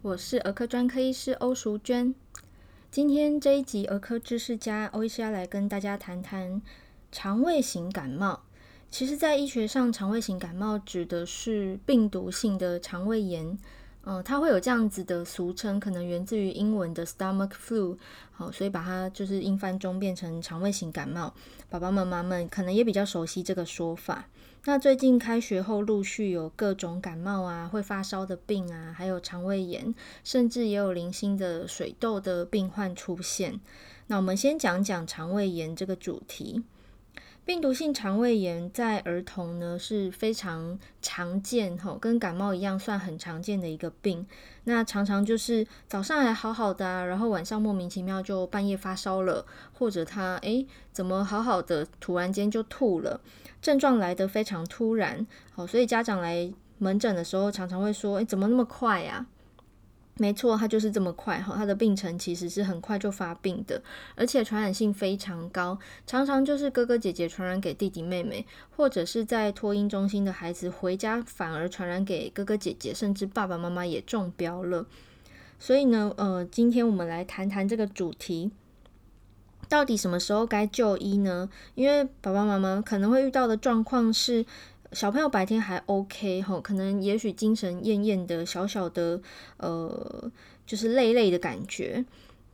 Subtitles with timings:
[0.00, 2.14] 我是儿科专科医师欧淑娟。
[2.88, 6.62] 今天这一集儿科知识家欧医师要来跟大家谈谈
[7.10, 8.44] 肠胃型感冒。
[8.92, 13.58] 其实，在医学上，肠胃型感冒指的是病毒性的肠胃炎。
[14.10, 17.94] 嗯，它会有这样子的俗称，可能源自于英文的 stomach flu，
[18.32, 21.34] 好，所以把它就是英翻中变成肠胃型感冒。
[21.68, 24.24] 爸爸妈妈们可能也比较熟悉这个说法。
[24.64, 29.94] 那最近开学后，陆续有各种感冒啊，会发烧的病啊，还有肠胃炎，
[30.24, 33.60] 甚至也有零星的水痘的病患出现。
[34.06, 36.62] 那我们先讲讲肠胃炎这个主题。
[37.48, 44.26] 病毒性肠胃炎在儿童呢是非常常见，吼，跟感冒一样，算很常见的一个病。
[44.64, 53.18] 那常常就是早上还好好的啊，然后晚上莫名其妙就半夜发烧了，或者他诶怎么好好的，突然间就吐了，
[53.62, 59.24] 症状来得非常突然，好，所以家长来门诊的时候常常会说，诶，怎么那么快呀？
[60.18, 63.80] 没错，它就是这么快哈，它的病程其实是很快就发病的，
[64.16, 68.44] 而且传染性非常高，常常就是哥哥姐姐传染给弟弟妹妹，
[68.76, 74.86] 或者是在托婴中心的孩子回家反而传染给哥哥姐姐，甚至爸爸妈妈也中标了。
[75.60, 78.50] 所以呢，呃，今天我们来谈谈这个主题，
[79.68, 81.48] 到底什么时候该就医呢？
[81.76, 84.44] 因为爸爸妈妈可能会遇到的状况是。
[84.92, 89.20] 小朋友白天还 OK 吼，可能也许精神厌厌的，小小的
[89.58, 90.30] 呃，
[90.66, 92.04] 就是累累的感觉。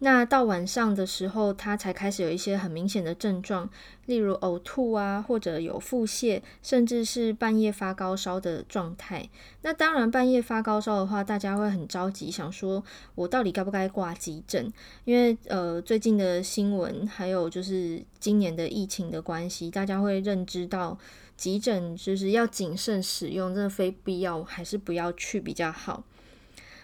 [0.01, 3.71] 那到晚上的时候，他才开始有一些很明显的症状，
[4.07, 9.31] 例如呕吐啊，或者有腹泻，甚至是半夜发高烧的状态。
[9.63, 12.83] 那当然，半夜发高烧的话，大家会很着急，想说
[13.15, 14.71] 我到底该不该挂急诊？
[15.05, 20.99] 因为呃，最近的新闻还有就是今年的疫情的关系，大家会认知到。
[21.37, 26.05] 急诊就是要谨慎使用，真的非必要还是不要去比较好。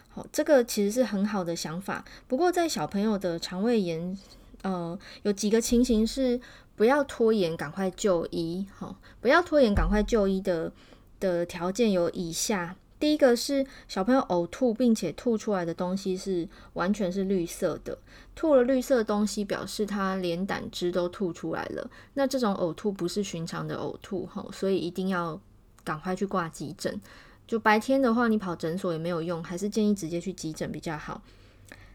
[0.09, 2.05] 好，这个其实是很好的想法。
[2.27, 4.19] 不过在小朋友的肠胃炎，
[4.63, 6.41] 呃，有几个情形是
[6.74, 8.67] 不要拖延，赶快就医。
[8.74, 10.73] 好，不要拖延，赶快就医的
[11.20, 12.77] 的条件有以下。
[13.00, 17.98] 第一个是小朋友呕吐，并且吐出来的东西是完全是绿色的，
[18.36, 21.90] 吐了绿色的东西，表示他连胆汁都吐出来了。
[22.14, 25.40] 那这种呕吐不是寻常的呕吐，吼，所以一定要
[25.83, 27.00] 赶快去挂急诊。
[27.48, 31.22] 就白天的话，你跑诊所也没有用，还是建议直接去急诊比较好。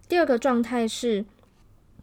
[0.09, 1.23] 第二个状态是。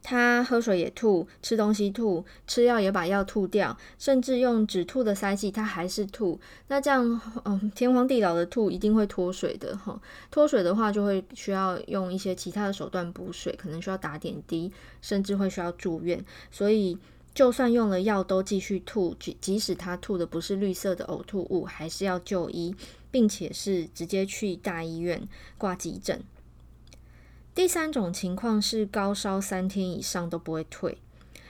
[0.03, 6.41] 他喝水也吐，吃东西吐，吃药也把药吐掉，甚至用止吐的塞剂，他还是吐。
[6.67, 10.01] 那这样，嗯，天荒地老的吐，一定会脱水的哈。
[10.31, 16.25] 脱水的话，就会需要用一些其他的手段补水，可能需要打点滴，甚至会需要住院。
[16.51, 16.99] 所以，
[17.33, 22.75] 就算用了药都继续吐，即即使他吐的不是绿色的呕吐物，还是要就医，
[23.11, 26.21] 并且是直接去大医院挂急诊。
[27.55, 30.97] 第三种情况是高烧三天以上都不会退。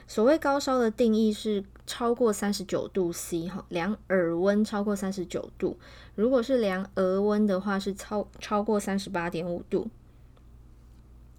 [0.08, 5.78] 所谓高烧的定义是超过三十九度 C 哈，量耳温超过三十九度。
[6.16, 9.88] 如果是量额温的话，是超超过三十八点五度。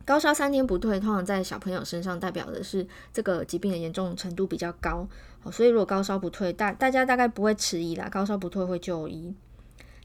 [0.06, 5.08] 高烧三天不退，通常在小朋友身上代表的是这个疾病的严重程度比较高。
[5.52, 9.36] 所以如果高烧不退，大大家大概不会迟疑啦，高烧不退会就医。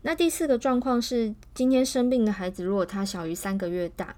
[0.03, 4.17] 那第四个状况是，今天生病的孩子，如果他小于三个月大。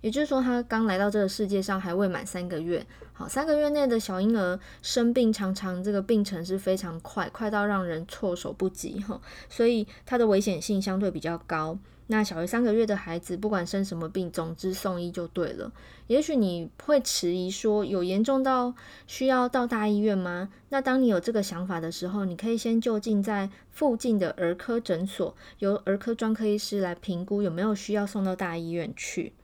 [0.00, 2.86] 也就是说，他刚来到这个世界上还未满三个月。
[3.12, 9.20] 好，三个月内的小婴儿生病，常常这个病程是非常快，快到让人措手不及哈。
[9.48, 11.78] 所以他的危险性相对比较高。
[12.06, 15.70] 那小于三个月的孩子，不管生什么病，总之送医就对了。
[16.08, 18.74] 也许你会迟疑说，有严重到
[19.06, 20.48] 需要到大医院吗？
[20.70, 29.34] 那当你有这个想法的时候，你可以先就近在附近的儿科诊所，由儿科专科医师来评估有没有需要送到大医院去。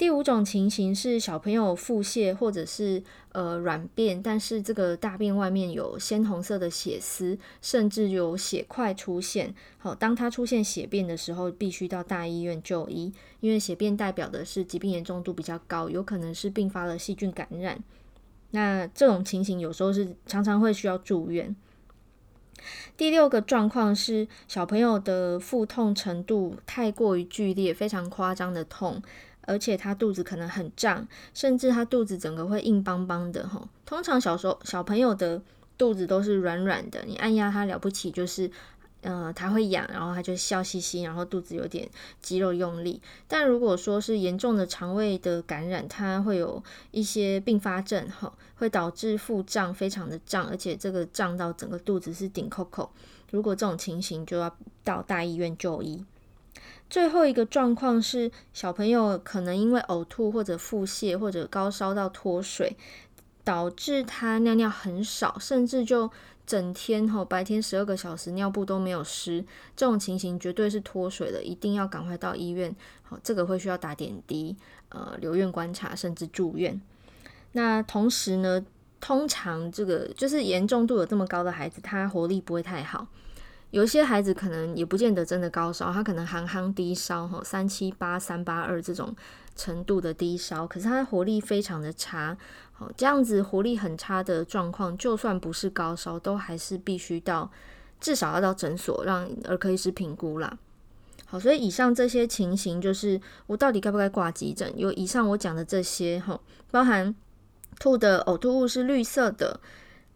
[0.00, 3.02] 第五种情形是小朋友腹泻或者是
[3.32, 9.54] 呃软便，但是这个大便外面有鲜红色的血丝，甚至有血块出现。
[9.76, 17.84] 好，当他出现血便的时候，必须到大医院就医，因为血便代表的是疾病严重度比较高，有可能是并发了细菌感染。
[18.52, 21.54] 那这种情形有时候是常常会需要住院。
[22.96, 29.02] 第六个状况是小朋友的腹痛程度太过于剧烈，非常夸张的痛。
[29.50, 31.04] 而且他肚子可能很胀，
[31.34, 33.68] 甚至他肚子整个会硬邦邦的哈。
[33.84, 35.42] 通常小时候小朋友的
[35.76, 38.48] 肚子都是软软的，你按压他了不起就是，
[39.00, 41.88] 呃，他会痒，然后他就笑嘻嘻，然后肚子有点
[42.22, 43.02] 肌肉用力。
[43.26, 46.62] 但如果说是严重的肠胃的感染，它会有
[46.92, 52.88] 一些并发症哈，会导致腹胀非常的胀，而且这个胀到整个肚子是顶扣扣。
[53.32, 56.04] 如果这种情形，就要到大医院就医。
[56.88, 62.76] 最后一个状况是，小朋友可能因为呕吐或者腹泻或者高烧到脱水，
[63.44, 66.10] 导致他尿尿很少，甚至就
[66.44, 69.44] 整天吼白天十二个小时尿布都没有湿，
[69.76, 72.74] 这种情形绝对是脱水了，一定要赶快到医院。
[73.02, 74.56] 好，这个会需要打点滴，
[74.88, 76.80] 呃，留院观察，甚至住院。
[77.52, 78.64] 那同时呢，
[79.00, 83.06] 通常这个就是严重度有这么高的孩子，他活力不会太好。
[83.70, 89.14] 有些孩子可能也不见得真的高烧，他可能憨憨低烧，吼三七八、三八二这种
[89.54, 92.36] 程度的低烧，可是他的活力非常的差，
[92.72, 97.48] 好，这样子活力很差的状况，就算不是高烧，都还是必须到
[98.00, 100.58] 至少要到诊所让儿科医师评估啦。
[101.26, 104.72] 好，所以以上这些情形，就是我到底该不该挂急诊？
[104.76, 106.40] 有以上我讲的这些，吼，
[106.72, 107.14] 包含
[107.78, 109.60] 吐的呕吐物是绿色的。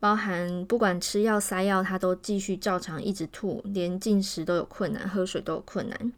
[0.05, 6.13] 包含不管吃药塞药，他都继续照常一直吐，连进食都有困难，喝水都有困难。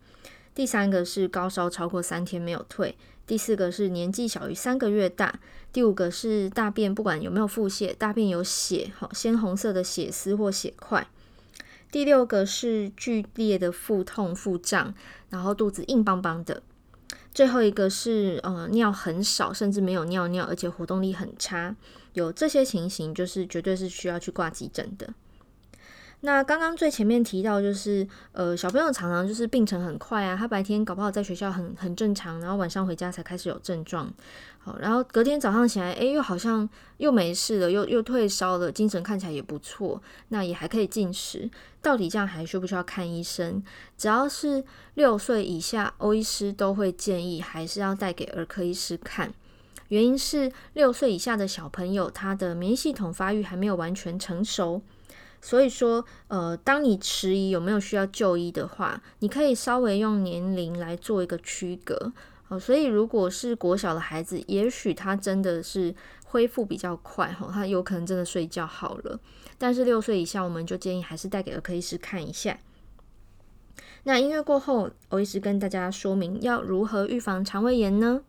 [0.53, 2.97] 第三个是高烧超过三天没有退。
[3.29, 5.39] 第四个是年纪小于三个月大。
[5.73, 11.07] 第五个是大便不管有没有腹泻，大便有血，好鲜红色的血丝或血块。
[11.93, 14.93] 第六个是剧烈的腹痛腹胀，
[15.31, 16.61] 然后肚子硬邦邦的。
[17.37, 21.77] 最后一个是呃尿很少，甚至没有尿尿，而且活动力很差。
[22.15, 25.13] 有这些情形，就是绝对是需要去挂急诊的。
[26.27, 34.13] 那刚刚最前面提到，就是呃，小朋友常常就是病程很快啊，他白天搞不好在学校很很正常，然后晚上回家才开始有症状，
[34.59, 41.49] 好，然后隔天早上起来，诶，又好像又没事了，又又退烧了，精神看起来也不错，那也还可以进食，
[41.81, 43.63] 到底这样还需不需要看医生？
[43.97, 44.65] 只要是
[44.95, 49.33] 六岁以下，欧医师都会建议还是要带给儿科医师看。
[49.91, 54.83] 原因是六岁以下的小朋友，他的免疫系统发育还没有完全成熟，
[55.47, 62.13] 所以说，呃，当你迟疑有没有需要就医的话，你可以稍微用年龄来做一个区隔。
[62.49, 65.95] 哦，所以如果是国小的孩子，也许他真的是
[66.25, 69.21] 恢复比较快，哈，他有可能真的睡觉好了。
[69.57, 72.59] 但是六岁以下，我们就建议还是带给儿科医师看一下。
[74.03, 78.23] 那音乐过后，欧医师跟大家说明要如何预防肠胃炎呢？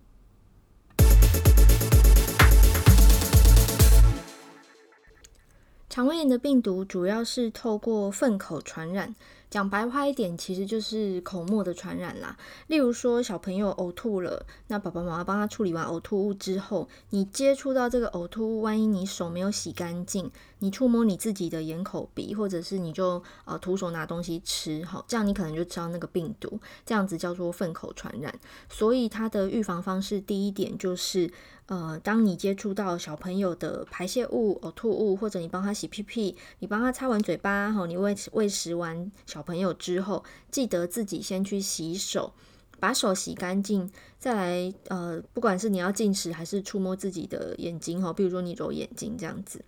[5.98, 9.16] 肠胃炎的病毒主要是透过粪口传染。
[9.50, 12.38] 讲白话一点，其实就是口沫的传染啦。
[12.68, 20.30] 例如说，小朋友呕吐了，那爸爸妈妈帮他处理完呕吐物之后，你接触到这个呕吐物，万一你手没有洗干净，
[20.60, 28.38] 你触摸你自己的眼、口、鼻，或者是你就呃徒手拿东西吃，好，这样你可能就知道那个病毒，这样子叫做粪口传染。
[28.70, 31.32] 所以它的预防方式，第一点就是。
[31.68, 42.34] 呃，当你接触到小朋友的排泄物、呕吐物，或者你帮他洗屁屁，你帮他擦完嘴巴，吼，你喂喂食完小朋友之后，记得自己先去洗手，
[42.80, 43.88] 把手洗干净，
[44.18, 49.64] 再来，呃，不管是你要进食还是触摸自己的眼睛，哈，比如说你揉眼睛这样子。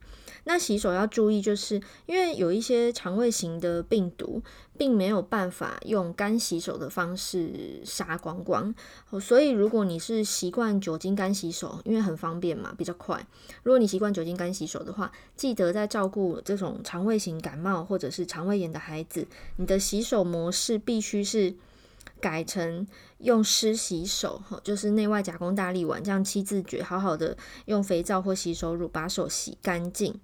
[0.51, 4.41] 那洗手要注意，就是因为有一些肠胃型的病毒，
[4.75, 8.73] 并没有办法用干洗手的方式杀光光，
[9.21, 13.23] 所以如果你是习惯酒精干洗手，因为很方便嘛，比较快。
[13.61, 19.27] 如果你习惯酒精干洗手的话，记得在照顾这种肠胃型感冒或者是肠胃炎的孩子，
[19.57, 21.53] 你的洗手模式必须是
[22.19, 22.87] 改成
[23.19, 30.19] 用湿洗手，就是内外夹弓大力丸，这样七字诀，好好的用肥皂或洗手乳把手洗干净。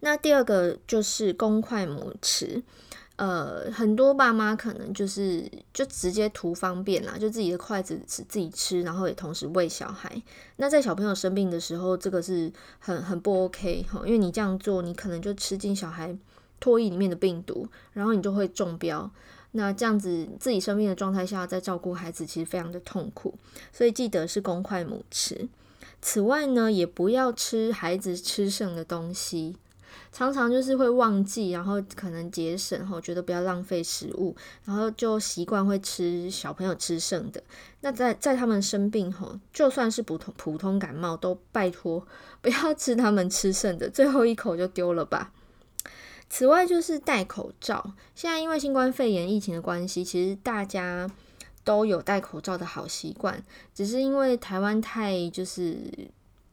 [0.00, 2.62] 那第二个就是公筷母匙，
[3.16, 10.22] 呃，很多爸妈可能就是就直接图方便啦，就自己的筷子是自己吃，然后也同时喂小孩。
[10.56, 16.16] 那在小朋友生病的时候，这个是很很不 OK 哈，因为你这样做，你可能就吃进小孩
[16.60, 19.10] 唾液里面的病毒，然后你就会中标。
[19.52, 23.34] 那这样子自己生病的状态下，在照顾孩子，其实非常的痛苦。
[23.72, 25.48] 所以记得是公筷母匙。
[26.00, 29.56] 此外呢，也不要吃孩子吃剩的东西。
[30.12, 37.42] 常常就是会忘记，然后可能节省后觉得不要浪费食物，然后就习惯会吃小朋友吃剩的。
[37.80, 42.06] 那在在他们生病后，就算是普通普通感冒，都拜托
[42.40, 45.32] 不要吃他们吃剩的，最后一口就丢了吧。
[46.28, 51.08] 此外就是戴口罩，现在因为新冠肺炎疫情的关系，其实大家
[51.64, 53.42] 都有戴口罩的好习惯，
[53.74, 55.76] 只是因为台湾太就是。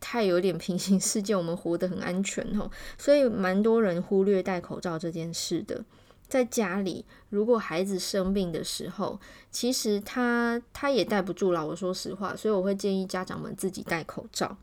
[0.08, 5.84] 太有点平行世界，我们活得很安全吼， 所以蛮多人忽略戴口罩这件事的。
[6.28, 9.20] 在家里，如果孩子生病的时候，
[9.50, 11.66] 其实他他也戴不住了。
[11.66, 14.56] 我说实话，所以我会建议家长们自己戴口罩。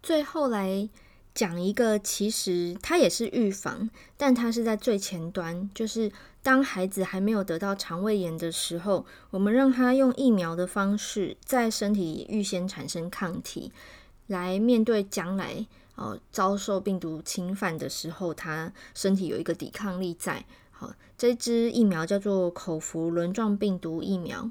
[0.00, 0.88] 最后来
[1.34, 6.10] 讲一个，其实它也是预防，但它是在最前端，就是
[6.40, 13.72] 当孩子还没有得到肠胃炎的时候，我们让他用疫苗的方式，在身体预先产生抗体，
[14.30, 20.44] 来面对将来哦遭受病毒侵犯的时候，他身体有一个抵抗力在。
[20.70, 24.48] 好，这支疫苗叫做口服轮状病毒疫苗。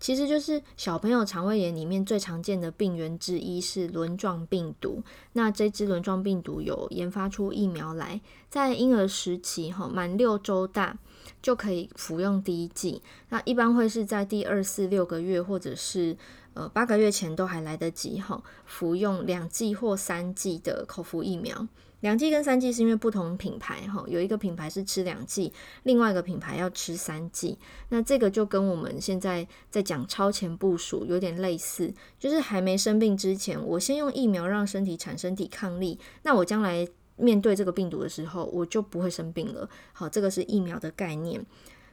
[0.00, 5.02] 其实就是小朋友肠胃炎里面最常见的病原之一是轮状病毒。
[5.34, 8.18] 那这支轮状病毒有研发出疫苗来，
[8.48, 10.96] 在婴儿时期哈，满六周大
[11.42, 13.02] 就可以服用第一剂。
[13.28, 16.16] 那一般会是在第二、四、六个月或者是
[16.54, 21.68] 呃八个月前都还来得及哈，服用两剂或三剂的口服疫苗。
[22.00, 25.52] 两剂跟三剂是因为不同品牌哈，有一个品牌是吃两剂，
[25.82, 27.58] 另外一个品牌要吃三剂。
[27.90, 39.68] 那这个就跟我们现在在讲超前部署有点类似，就是还没生病之前，我先用疫苗让身体产生抵抗力，那我将来面对这个病毒的时候，我就不会生病了。
[39.92, 41.44] 好，这个是疫苗的概念。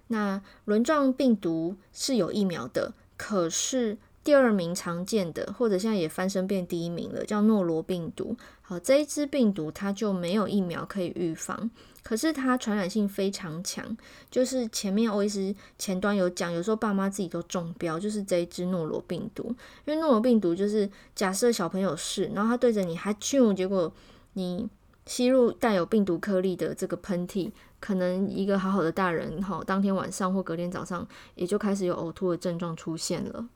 [0.07, 3.97] 那轮状病毒是有疫苗的，可是。
[4.27, 8.35] 第二名常见的，或者现在也翻身变第一名了，叫诺罗病毒。
[8.61, 11.71] 好，这一支病毒它就没有疫苗可以预防，
[12.03, 13.95] 可是它传染性非常强。
[14.29, 19.45] 就是前面欧医师前端有讲，有时候爸妈自己都中标，就是这一支诺罗病毒。
[19.85, 23.89] 因为诺罗病毒就是假设小朋友是，然后他对着你还啾，结果
[24.33, 24.67] 你
[25.05, 33.47] 吸入带有病毒颗粒的这个喷嚏，可能一个好好的大人，好，当天晚上或隔天早上也就开始有呕吐的症状出现了。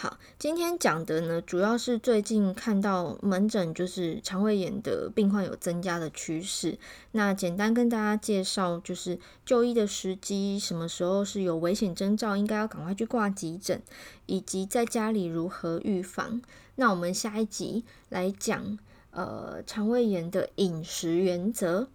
[0.00, 6.78] 好，今天讲的呢，主要是最近看到门诊就是肠胃炎的病患有增加的趋势。
[7.10, 13.82] 那简单跟大家介绍，就是就医的时机，什么时候是有危险征兆，应该要赶快去挂急诊，
[14.26, 16.40] 以及在家里如何预防。
[16.76, 18.78] 那我们下一集来讲，
[19.10, 21.88] 呃，肠胃炎的饮食原则。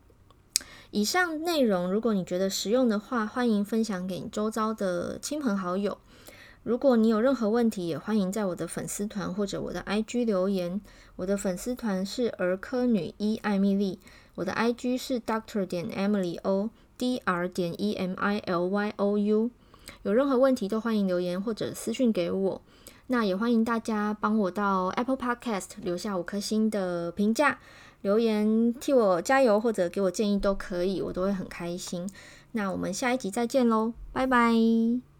[0.92, 5.98] 以上内容，如果你觉得实用的话，欢迎分享给周遭的亲朋好友。
[6.64, 10.80] 如果你有任何问题，也欢迎在我的粉丝团或者我的 IG 留言。
[11.18, 14.00] 我的粉丝团是儿科女医艾米莉，
[14.36, 19.52] 我的 IG 是 Doctor 点 Emily O，Dr 点 E M I L Y O U。
[20.04, 22.62] 有任何问题都欢迎留言或者私讯给我。
[23.08, 27.60] 那也欢迎大家帮我到 Apple Podcast 留下五颗星的评价，
[28.02, 32.10] 留言替我加油或者给我建议都可以，我都会很开心。
[32.54, 35.13] 那我们下一集再见喽，拜拜。